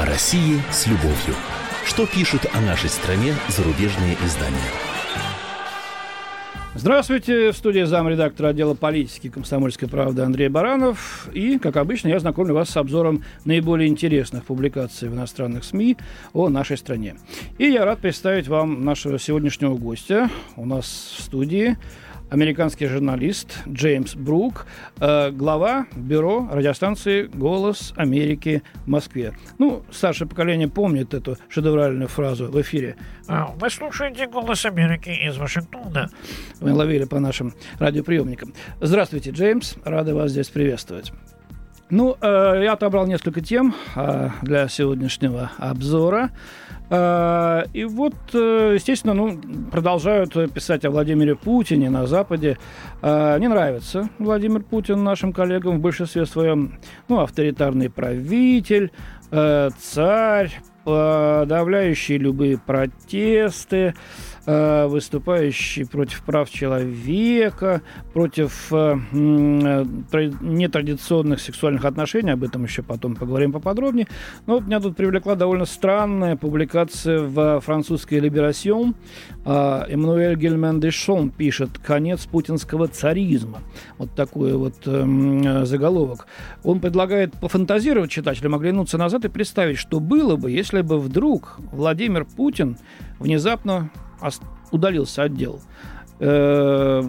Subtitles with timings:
[0.00, 1.36] О России с любовью.
[1.84, 4.56] Что пишут о нашей стране зарубежные издания?
[6.74, 11.28] Здравствуйте, в студии замредактора отдела политики комсомольской правды Андрей Баранов.
[11.34, 15.98] И, как обычно, я знакомлю вас с обзором наиболее интересных публикаций в иностранных СМИ
[16.32, 17.16] о нашей стране.
[17.58, 20.30] И я рад представить вам нашего сегодняшнего гостя.
[20.56, 20.86] У нас
[21.18, 21.76] в студии
[22.30, 24.66] американский журналист Джеймс Брук,
[25.00, 29.34] э, глава бюро радиостанции «Голос Америки» в Москве.
[29.58, 32.96] Ну, старшее поколение помнит эту шедевральную фразу в эфире.
[33.28, 36.08] А, вы слушаете «Голос Америки» из Вашингтона.
[36.60, 38.54] Мы ловили по нашим радиоприемникам.
[38.80, 39.74] Здравствуйте, Джеймс.
[39.84, 41.12] Рада вас здесь приветствовать.
[41.90, 46.30] Ну, э, я отобрал несколько тем э, для сегодняшнего обзора.
[46.90, 49.40] Э, и вот, э, естественно, ну,
[49.70, 52.58] продолжают писать о Владимире Путине на Западе.
[53.00, 56.78] Э, не нравится Владимир Путин нашим коллегам в большинстве своем.
[57.08, 58.90] Ну, авторитарный правитель,
[59.30, 60.52] э, царь,
[60.84, 63.94] подавляющий любые протесты.
[64.52, 73.52] Э, выступающий против прав человека, против э, нетрадиционных сексуальных отношений, об этом еще потом поговорим
[73.52, 74.08] поподробнее.
[74.46, 78.96] Но вот меня тут привлекла довольно странная публикация в французской «Либерасьон».
[79.44, 83.60] Э, Эммануэль Гельмен Дешон пишет «Конец путинского царизма».
[83.98, 86.26] Вот такой вот заголовок.
[86.64, 92.24] Он предлагает пофантазировать читателям, оглянуться назад и представить, что было бы, если бы вдруг Владимир
[92.24, 92.76] Путин
[93.20, 93.92] внезапно
[94.70, 95.60] удалился от дел.
[96.20, 97.02] Э,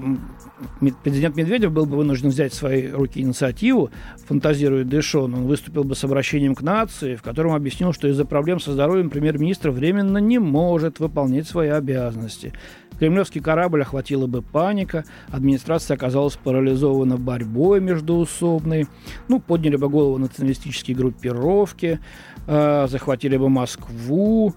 [1.04, 3.90] президент Медведев был бы вынужден взять в свои руки инициативу,
[4.26, 8.60] фантазирует Дэшон, он выступил бы с обращением к нации, в котором объяснил, что из-за проблем
[8.60, 12.54] со здоровьем премьер-министр временно не может выполнять свои обязанности.
[13.00, 18.88] Кремлевский корабль охватила бы паника, администрация оказалась парализована борьбой междуусобной,
[19.28, 22.00] ну, подняли бы голову националистические группировки,
[22.46, 24.54] э, захватили бы Москву,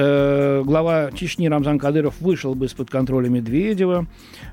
[0.00, 4.06] Э, глава Чечни Рамзан Кадыров вышел бы из-под контроля Медведева.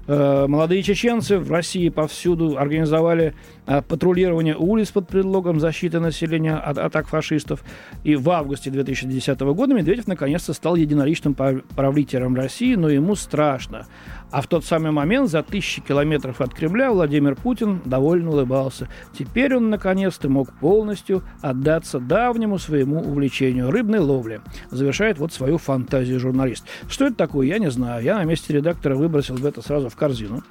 [0.07, 3.35] Э, молодые чеченцы в России повсюду организовали
[3.65, 7.63] патрулирование улиц под предлогом защиты населения от атак фашистов.
[8.03, 13.85] И в августе 2010 года Медведев наконец-то стал единоличным правителем России, но ему страшно.
[14.31, 18.89] А в тот самый момент за тысячи километров от Кремля Владимир Путин довольно улыбался.
[19.17, 24.41] Теперь он наконец-то мог полностью отдаться давнему своему увлечению рыбной ловли.
[24.71, 26.65] Завершает вот свою фантазию журналист.
[26.89, 28.03] Что это такое, я не знаю.
[28.03, 30.43] Я на месте редактора выбросил бы это сразу в корзину.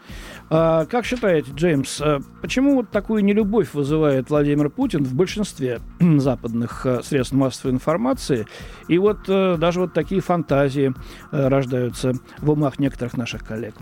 [0.50, 6.86] А, как считаете, Джеймс, а почему вот такую нелюбовь вызывает Владимир Путин в большинстве западных
[6.86, 8.46] а, средств массовой информации?
[8.88, 10.94] И вот а, даже вот такие фантазии
[11.30, 13.74] а, рождаются в умах некоторых наших коллег.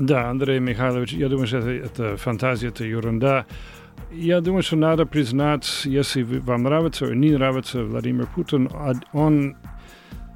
[0.00, 3.46] Да, Андрей Михайлович, я думаю, что это, это фантазия, это ерунда.
[4.10, 8.68] Я думаю, что надо признать, если вам нравится или не нравится Владимир Путин,
[9.12, 9.54] он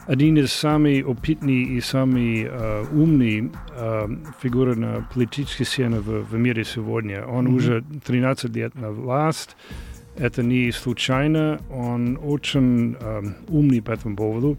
[0.06, 4.08] один из самых опытных и самых э, умных э,
[4.42, 7.24] фигур на политической сцене в, в мире сегодня.
[7.24, 7.54] Он mm-hmm.
[7.54, 9.56] уже 13 лет на власть.
[10.16, 11.58] Это не случайно.
[11.70, 14.58] Он очень э, умный по этому поводу.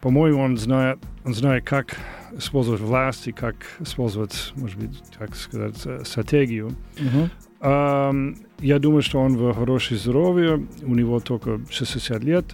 [0.00, 1.96] По-моему, он знает, он знает, как
[2.32, 6.70] использовать власть и как использовать, может быть, так сказать, стратегию.
[6.96, 7.30] Mm-hmm.
[7.60, 12.44] Um, я думаю, что он в хорошем здоровье, у него только 60 лет.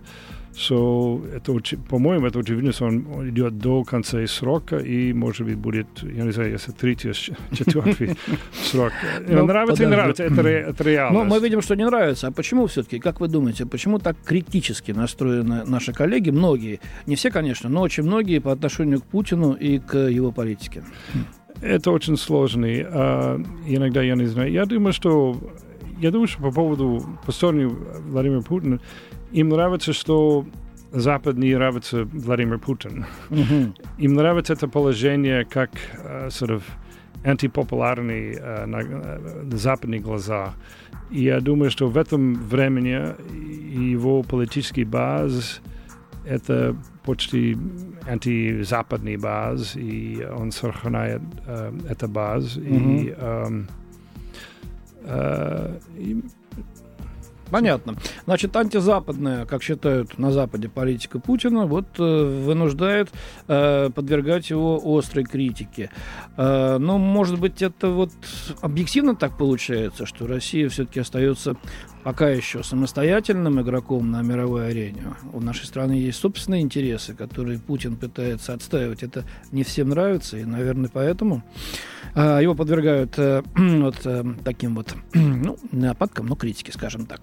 [0.56, 1.53] So, это,
[1.88, 6.31] по-моему, это очевидно, что он идет до конца срока, и, может быть, будет, я не
[6.31, 7.12] знаю, если третий,
[7.53, 8.16] четвертый
[8.53, 8.93] срок.
[9.26, 11.12] Ну, нравится нравится, это, реальность.
[11.12, 12.28] Но мы видим, что не нравится.
[12.28, 17.31] А почему все-таки, как вы думаете, почему так критически настроены наши коллеги, многие, не все,
[17.31, 20.84] конечно, но очень многие по отношению к Путину и к его политике?
[21.62, 22.82] Это очень сложный.
[22.82, 24.53] Uh, иногда я не знаю.
[24.53, 25.37] Я думаю, что
[25.99, 28.81] я думаю, что по поводу по стороне Владимира Путина
[29.32, 30.47] им нравится, что
[30.94, 33.05] Запад не нравится Владимир Путин.
[33.31, 33.75] Mm-hmm.
[33.99, 36.62] Им нравится это положение как uh, sort of
[37.25, 40.55] антипопулярный uh, на, uh, западные глаза.
[41.10, 43.14] И я думаю, что в этом времени
[43.93, 45.61] его политический баз
[46.25, 47.56] это почти
[48.06, 52.56] антизападный баз, и он сохраняет uh, это баз.
[52.56, 53.00] Mm-hmm.
[53.00, 53.67] И, um,
[57.50, 57.94] Понятно.
[58.24, 63.10] Значит, антизападная, как считают на Западе, политика Путина вот э, вынуждает
[63.46, 65.90] э, подвергать его острой критике.
[66.36, 68.10] Э, но, может быть, это вот
[68.60, 71.56] объективно так получается, что Россия все-таки остается
[72.04, 75.14] пока еще самостоятельным игроком на мировой арене.
[75.32, 79.02] У нашей страны есть собственные интересы, которые Путин пытается отстаивать.
[79.02, 81.42] Это не всем нравится, и, наверное, поэтому
[82.14, 87.22] э, его подвергают э, вот э, таким вот, ну, нападкам, но критике, скажем так.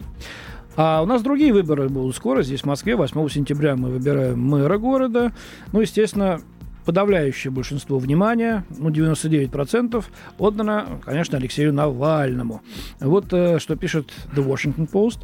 [0.76, 2.42] А у нас другие выборы будут скоро.
[2.42, 5.32] Здесь в Москве 8 сентября мы выбираем мэра города.
[5.74, 6.42] Ну, естественно,
[6.86, 10.04] подавляющее большинство внимания, ну, 99%,
[10.38, 12.62] отдано, конечно, Алексею Навальному.
[13.00, 15.20] Вот э, что пишет The Washington Post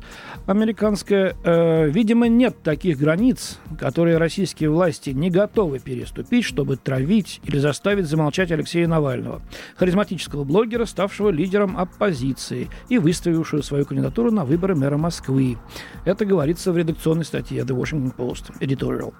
[0.45, 1.35] американская.
[1.43, 8.05] Э, Видимо, нет таких границ, которые российские власти не готовы переступить, чтобы травить или заставить
[8.05, 9.41] замолчать Алексея Навального,
[9.77, 15.57] харизматического блогера, ставшего лидером оппозиции и выставившего свою кандидатуру на выборы мэра Москвы.
[16.05, 19.13] Это говорится в редакционной статье The Washington Post, editorial.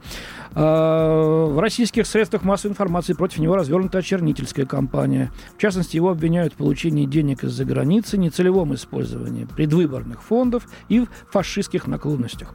[0.54, 5.32] Э, в российских средствах средствах массовой информации против него развернута очернительская кампания.
[5.58, 11.08] В частности, его обвиняют в получении денег из-за границы, нецелевом использовании предвыборных фондов и в
[11.32, 12.54] фашистских наклонностях.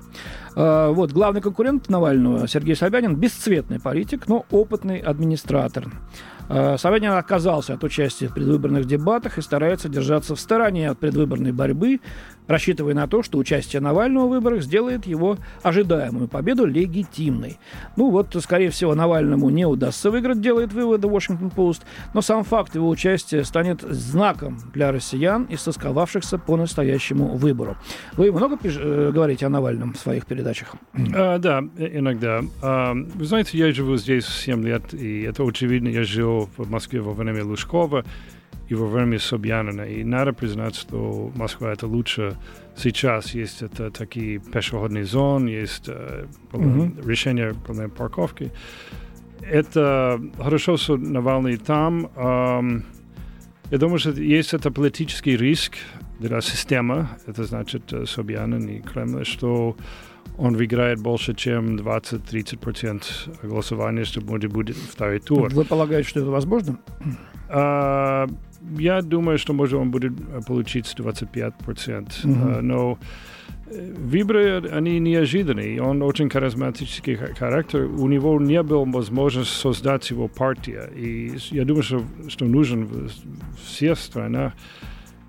[0.55, 5.91] А, вот, главный конкурент Навального, Сергей Собянин, бесцветный политик, но опытный администратор.
[6.55, 11.53] А, Собянин отказался от участия в предвыборных дебатах и старается держаться в стороне от предвыборной
[11.53, 12.01] борьбы,
[12.47, 17.59] рассчитывая на то, что участие Навального в выборах сделает его ожидаемую победу легитимной.
[17.97, 21.83] Ну вот, скорее всего, Навальному не удастся выиграть, делает выводы Washington Post,
[22.13, 27.77] но сам факт его участия станет знаком для россиян, истосковавшихся по настоящему выбору.
[28.19, 30.75] Вы много пиш- э, говорите о Навальном в своих передачах?
[31.15, 32.43] А, да, иногда.
[32.61, 35.89] А, вы знаете, я живу здесь 7 лет, и это очевидно.
[35.89, 38.05] Я жил в Москве во время Лужкова,
[38.69, 39.83] и во время Собянина.
[39.83, 42.37] И надо признать, что Москва это лучше
[42.77, 43.35] сейчас.
[43.35, 47.07] Есть это такие пешеходные зоны, есть э, mm-hmm.
[47.07, 48.51] решение проблем парковки.
[49.41, 52.11] Это хорошо, что Навальный там.
[52.17, 52.85] Эм,
[53.71, 55.77] я думаю, что есть это политический риск
[56.19, 59.77] для системы, это значит э, Собянин и Кремль, что
[60.39, 65.53] он выиграет больше, чем 20-30% голосования, что будет, будет второй тур.
[65.53, 66.79] Вы полагаете, что это возможно?
[67.49, 68.27] А,
[68.79, 70.15] я думаю, что, может, он будет
[70.47, 71.53] получить 25%.
[71.65, 72.25] Mm-hmm.
[72.25, 72.99] Uh, но
[73.73, 75.83] выборы, они неожиданные.
[75.83, 77.85] Он очень харизматический характер.
[77.85, 80.91] У него не было возможности создать его партию.
[80.95, 83.11] И я думаю, что, что нужен в
[83.65, 84.53] всех странах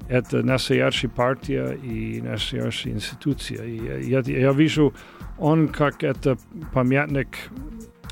[0.08, 3.64] это настоящая партия и настоящая институция.
[3.64, 4.94] И я, я вижу,
[5.38, 6.38] он как это
[6.74, 7.30] памятник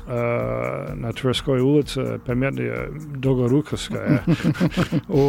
[0.06, 4.22] э, на Тверской улице, памятник Долгоруковская,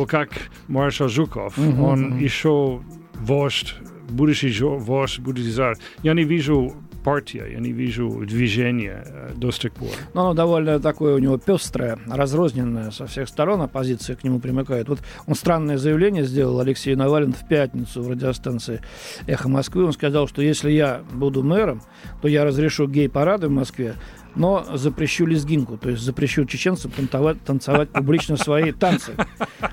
[0.07, 0.29] как
[0.67, 1.57] маршал Жуков.
[1.57, 2.81] Он еще
[3.15, 3.75] вождь,
[4.09, 5.77] будущий вождь, будущий зар.
[6.01, 6.73] Я не вижу
[7.03, 9.89] партия, я не вижу движения э, до сих пор.
[10.13, 14.87] Но оно довольно такое у него пестрое, разрозненное со всех сторон, оппозиция к нему примыкает.
[14.89, 18.81] Вот он странное заявление сделал, Алексей Навалин, в пятницу в радиостанции
[19.27, 19.85] «Эхо Москвы».
[19.85, 21.81] Он сказал, что если я буду мэром,
[22.21, 23.95] то я разрешу гей-парады в Москве,
[24.35, 29.13] но запрещу лезгинку, то есть запрещу чеченцам танцевать, танцевать публично свои танцы.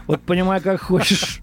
[0.06, 1.40] Вот понимай, как хочешь.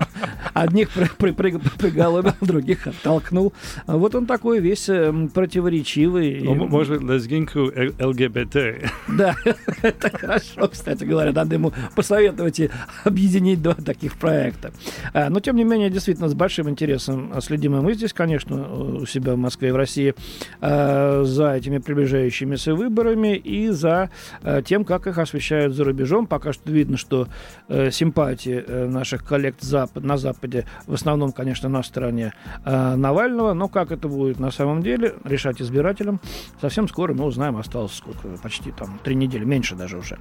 [0.54, 3.54] Одних при, при, при, приголубил, других оттолкнул.
[3.86, 6.42] Вот он такой весь эм, противоречивый.
[6.42, 8.92] Ну, может, лезгинку ЛГБТ.
[9.08, 9.36] Да,
[9.82, 11.32] это хорошо, кстати говоря.
[11.32, 12.70] Надо ему посоветовать и
[13.04, 14.72] объединить два таких проекта.
[15.14, 19.06] А, но, тем не менее, действительно, с большим интересом следим и мы здесь, конечно, у
[19.06, 20.16] себя в Москве и в России
[20.60, 24.10] а, за этими приближающимися выборами и за
[24.44, 26.28] а, тем, как их освещают за рубежом.
[26.28, 27.28] Пока что видно, что
[27.68, 29.56] э, симпатии э, наших коллег
[29.96, 32.34] на Западе в основном, конечно, на стороне
[32.66, 36.20] э, Навального, но как это будет на самом деле, решать избирателям.
[36.62, 40.18] Совсем скоро мы узнаем, осталось сколько, почти там три недели, меньше даже уже.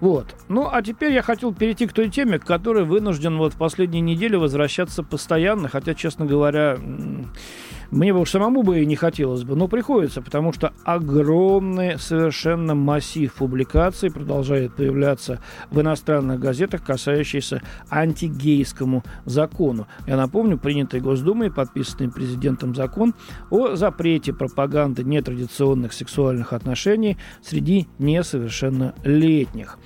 [0.00, 0.34] Вот.
[0.48, 4.00] Ну, а теперь я хотел перейти к той теме, к которой вынужден вот в последние
[4.00, 6.78] недели возвращаться постоянно, хотя, честно говоря,
[7.90, 12.74] мне бы уж самому бы и не хотелось бы, но приходится, потому что огромный совершенно
[12.74, 15.40] массив публикаций продолжает появляться
[15.70, 19.86] в иностранных газетах, касающийся антигейскому закону.
[20.06, 23.14] Я напомню, принятый Госдумой, подписанный президентом закон
[23.50, 29.78] о запрете пропаганды нетрадиционных сексуальных отношений среди несовершеннолетних.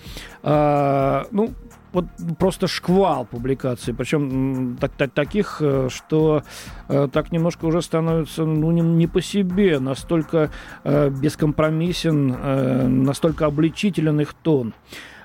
[0.42, 1.50] А, ну,
[1.92, 2.04] вот
[2.38, 6.42] просто шквал публикаций, причем так, так, таких, э, что
[6.88, 10.50] э, так немножко уже становится ну, не, не по себе, настолько
[10.84, 14.74] э, бескомпромиссен, э, настолько обличителен их тон.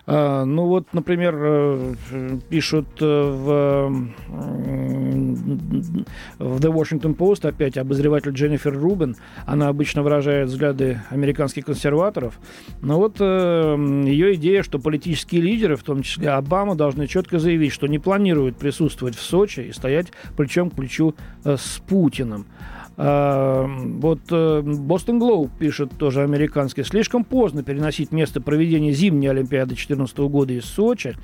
[0.07, 1.95] А, ну вот, например, э,
[2.49, 3.89] пишут э, в,
[6.37, 9.15] в The Washington Post опять обозреватель Дженнифер Рубин.
[9.45, 12.39] Она обычно выражает взгляды американских консерваторов.
[12.81, 17.73] Но вот э, ее идея, что политические лидеры, в том числе Обама, должны четко заявить,
[17.73, 20.07] что не планируют присутствовать в Сочи и стоять
[20.37, 22.45] плечом к плечу с Путиным.
[22.97, 26.83] А, вот Бостон Глоуб пишет тоже американский.
[26.83, 31.15] Слишком поздно переносить место проведения зимней Олимпиады 2014 года из Сочи.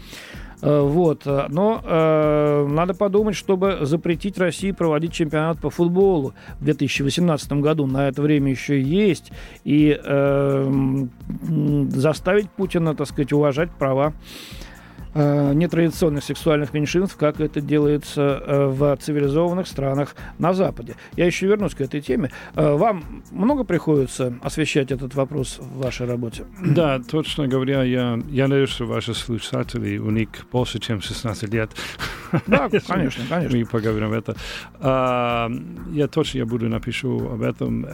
[0.61, 1.25] А, вот.
[1.25, 7.87] Но э, надо подумать, чтобы запретить России проводить чемпионат по футболу в 2018 году.
[7.87, 9.31] На это время еще есть.
[9.63, 11.05] И э,
[11.89, 14.70] заставить Путина, так сказать, уважать права Э,
[15.13, 20.95] нетрадиционных сексуальных меньшинств, как это делается э, в цивилизованных странах на Западе.
[21.15, 22.31] Я еще вернусь к этой теме.
[22.55, 26.45] Э, вам много приходится освещать этот вопрос в вашей работе?
[26.81, 31.71] Да, точно говоря, я, я надеюсь, что ваши слушатели, у них больше, чем 16 лет.
[32.47, 33.57] Да, конечно, конечно.
[33.57, 34.35] Мы поговорим об этом.
[34.79, 35.51] А,
[35.91, 37.85] я точно я буду напишу об этом.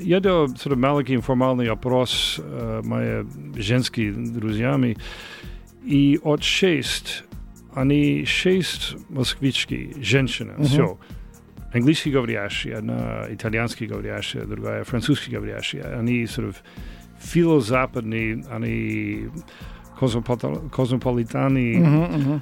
[0.00, 2.40] Я делал sort маленький информальный опрос
[2.82, 3.26] моими
[3.58, 4.96] женскими друзьями.
[5.84, 7.24] И от шесть,
[7.74, 10.64] они шесть москвички, женщины, uh-huh.
[10.64, 10.98] все.
[11.72, 15.98] Английский говорящие, одна итальянский говорящая, другая французский говорящая.
[15.98, 16.56] Они sort of
[17.20, 19.28] филозападные, они
[19.98, 21.74] космополитаны.
[21.76, 22.40] Uh-huh,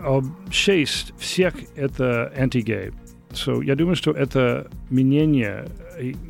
[0.00, 0.24] uh-huh.
[0.50, 2.92] Шесть всех это антигей.
[3.30, 5.66] So, я думаю, что это мнение,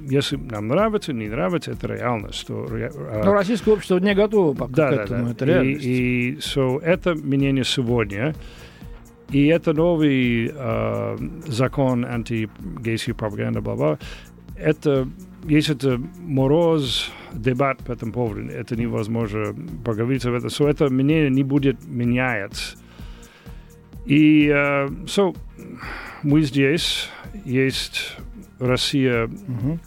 [0.09, 2.41] если нам нравится, не нравится, это реальность.
[2.41, 5.85] Что, uh, Но российское общество не готово пока да, к этому, да, это реальность.
[5.85, 8.35] И, и so, это мнение сегодня.
[9.31, 13.99] И это новый uh, закон антигейской пропаганды, бла-бла.
[14.57, 15.07] Это,
[15.45, 20.49] если это мороз, дебат по этому поводу, это невозможно поговорить об этом.
[20.49, 22.79] So, это мнение не будет меняться.
[24.07, 25.37] И uh, so,
[26.23, 27.11] мы здесь,
[27.45, 28.17] есть
[28.59, 29.79] Россия угу.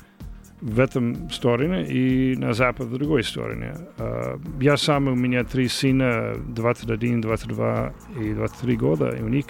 [0.61, 3.75] в этом стороне и на запад в другой стороне.
[3.97, 9.45] Uh, я сам, у меня три сына, 21, 22 и 23 года, и у них.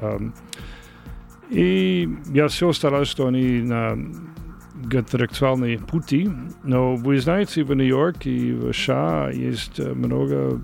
[0.00, 0.32] Uh,
[1.50, 3.98] и я все старался, что они на
[4.92, 6.30] интеллектуальные пути,
[6.62, 10.60] но вы знаете, в Нью-Йорке и в США есть много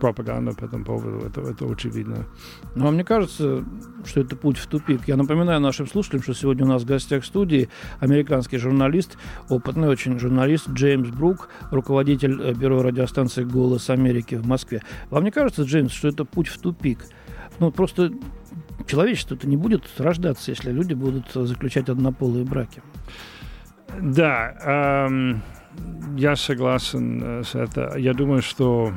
[0.00, 2.26] пропаганда по этому поводу, это, это очевидно.
[2.74, 3.64] Ну, а мне кажется,
[4.04, 5.02] что это путь в тупик.
[5.06, 7.68] Я напоминаю нашим слушателям, что сегодня у нас в гостях студии
[8.00, 9.16] американский журналист,
[9.48, 14.82] опытный очень журналист Джеймс Брук, руководитель э, бюро радиостанции «Голос Америки» в Москве.
[15.10, 16.98] Вам не кажется, Джеймс, что это путь в тупик?
[17.58, 18.12] Ну, просто
[18.86, 22.82] человечество-то не будет рождаться, если люди будут заключать однополые браки.
[24.00, 25.42] Да, эм,
[26.16, 27.96] я согласен э, с этим.
[27.96, 28.92] Я думаю, что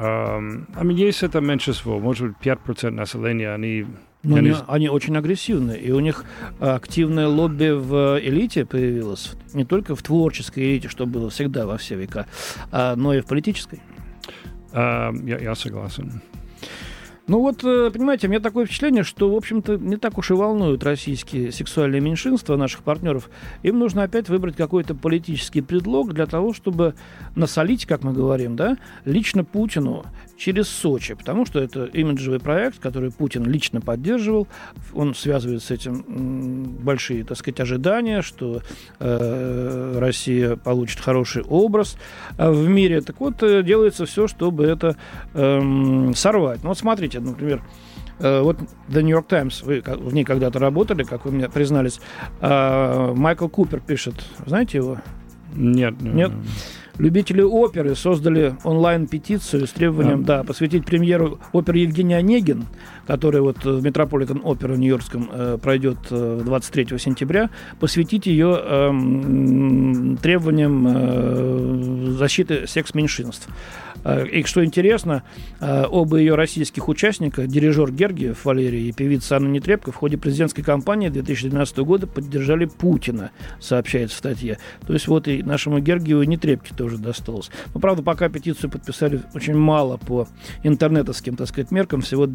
[0.00, 3.86] Um, есть это меньшинство, может быть, 5% населения, они...
[4.22, 6.24] Но они, они очень агрессивны, и у них
[6.58, 11.96] активное лобби в элите появилось, не только в творческой элите, что было всегда во все
[11.96, 12.26] века,
[12.70, 13.80] а, но и в политической.
[14.72, 16.22] Uh, я, я согласен.
[17.30, 20.34] Ну вот, э, понимаете, у меня такое впечатление, что, в общем-то, не так уж и
[20.34, 23.30] волнуют российские сексуальные меньшинства наших партнеров.
[23.62, 26.96] Им нужно опять выбрать какой-то политический предлог для того, чтобы
[27.36, 30.04] насолить, как мы говорим, да, лично Путину
[30.40, 34.48] через Сочи, потому что это имиджевый проект, который Путин лично поддерживал.
[34.92, 36.02] Он связывает с этим
[36.82, 38.62] большие, так сказать, ожидания, что
[38.98, 41.96] э, Россия получит хороший образ
[42.38, 43.02] э, в мире.
[43.02, 44.96] Так вот, э, делается все, чтобы это
[45.34, 46.62] э, сорвать.
[46.62, 47.62] Ну вот смотрите, например,
[48.18, 48.58] э, вот
[48.88, 52.00] The New York Times, вы в ней когда-то работали, как вы мне признались.
[52.40, 54.14] Э, Майкл Купер пишет,
[54.46, 54.98] знаете его?
[55.54, 56.00] Нет.
[56.00, 56.32] Нет?
[56.98, 60.38] Любители оперы создали онлайн-петицию с требованием да.
[60.38, 62.66] Да, посвятить премьеру оперы Евгений Онегин,
[63.10, 67.50] которая вот в Метрополитен опера в Нью-Йоркском э, пройдет э, 23 сентября,
[67.80, 73.48] посвятить ее э, требованиям э, защиты секс-меньшинств.
[74.04, 75.24] Э, и что интересно,
[75.60, 80.62] э, оба ее российских участника, дирижер Гергиев Валерий и певица Анна Нетребко, в ходе президентской
[80.62, 84.58] кампании 2012 года поддержали Путина, сообщается в статье.
[84.86, 87.50] То есть вот и нашему Гергиеву и Нетребке тоже досталось.
[87.74, 90.28] Но, правда, пока петицию подписали очень мало по
[90.62, 92.26] интернетовским, так сказать, меркам, всего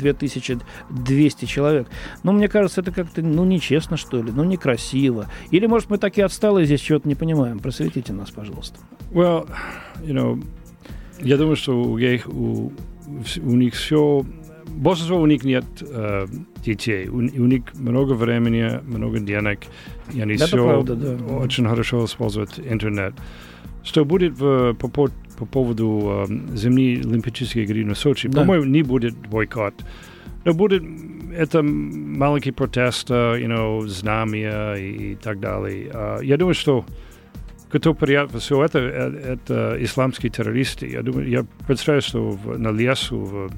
[0.90, 1.88] 2200 человек.
[2.24, 5.28] Но мне кажется, это как-то, ну, нечестно, что ли, ну, некрасиво.
[5.52, 7.60] Или, может, мы такие отсталые здесь чего-то не понимаем.
[7.60, 8.80] Просветите нас, пожалуйста.
[9.12, 9.50] Well,
[10.02, 10.44] you know,
[11.20, 12.72] я думаю, что у, у,
[13.44, 14.26] у них все...
[14.68, 16.26] Большинство у них нет э,
[16.66, 17.08] детей.
[17.08, 19.60] У, у них много времени, много денег.
[20.14, 21.16] И они Это все правда, да.
[21.36, 23.14] очень хорошо используют интернет.
[23.84, 28.28] Что будет в, по, по, по поводу э, зимней Олимпийской игры на Сочи?
[28.28, 28.42] Да.
[28.42, 29.76] По-моему, не будет бойкот.
[30.46, 30.84] Но будет
[31.36, 35.90] это маленький протест, you know, знамя и, и так далее.
[35.90, 36.86] Uh, я думаю, что
[37.70, 40.88] кто приятно все это, это исламские террористы.
[40.90, 43.52] Я думаю, я представляю, что в, на лесу в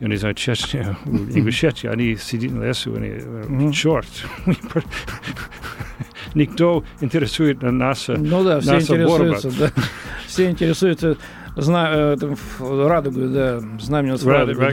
[0.00, 3.72] я не знаю, Чечня, Ингушетия, они сидят в лесу, они, mm-hmm.
[3.72, 4.08] черт,
[6.34, 8.08] никто интересует нас.
[8.08, 9.70] Ну да, все интересуются, да.
[10.26, 11.16] Все интересуются
[11.56, 12.16] зна, э,
[12.60, 14.66] радугу, да, знаменем с радугой.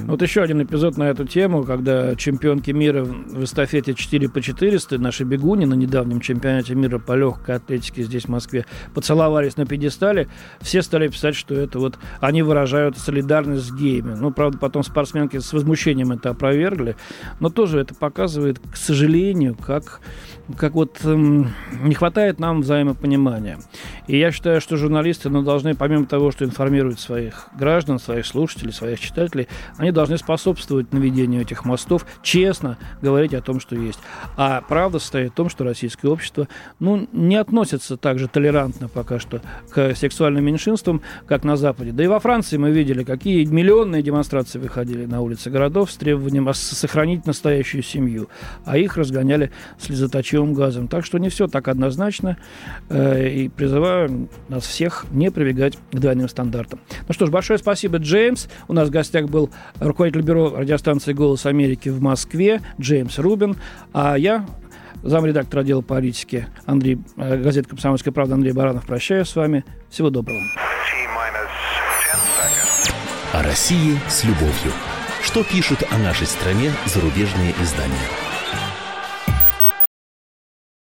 [0.00, 0.12] Да.
[0.12, 4.98] Вот еще один эпизод на эту тему, когда чемпионки мира в эстафете 4 по 400,
[4.98, 10.28] наши бегуни на недавнем чемпионате мира по легкой атлетике здесь, в Москве, поцеловались на пьедестале,
[10.60, 14.14] все стали писать, что это вот они выражают солидарность с геями.
[14.14, 16.96] Ну, правда, потом спортсменки с возмущением это опровергли,
[17.40, 20.00] но тоже это показывает, к сожалению, как
[20.58, 23.58] как вот эм, не хватает нам взаимопонимания.
[24.06, 28.72] И я считаю, что журналисты ну, должны, помимо того, что информируют своих граждан, своих слушателей,
[28.72, 33.98] своих читателей, они должны способствовать наведению этих мостов, честно говорить о том, что есть.
[34.36, 36.48] А правда состоит в том, что российское общество
[36.80, 41.92] ну, не относится так же толерантно пока что к сексуальным меньшинствам, как на Западе.
[41.92, 46.52] Да и во Франции мы видели, какие миллионные демонстрации выходили на улицы городов с требованием
[46.52, 48.28] сохранить настоящую семью,
[48.64, 50.88] а их разгоняли слезоточивым газом.
[50.88, 52.36] Так что не все так однозначно.
[52.88, 53.93] Э, и призываю
[54.48, 56.80] нас всех не прибегать к двойным стандартам.
[57.06, 58.46] Ну что ж, большое спасибо, Джеймс.
[58.68, 63.56] У нас в гостях был руководитель бюро радиостанции «Голос Америки» в Москве Джеймс Рубин.
[63.92, 64.46] А я,
[65.02, 68.86] замредактор отдела политики Андрей, э, газета «Комсомольская правда» Андрей Баранов.
[68.86, 69.64] Прощаюсь с вами.
[69.90, 70.40] Всего доброго.
[73.32, 74.72] О России с любовью.
[75.22, 78.33] Что пишут о нашей стране зарубежные издания?